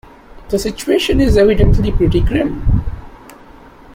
The 0.49 0.57
situation 0.57 1.21
is 1.21 1.37
evidently 1.37 1.91
pretty 1.91 2.21
grim. 2.21 2.83